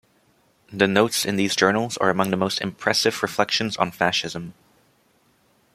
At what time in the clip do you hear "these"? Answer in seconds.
1.35-1.55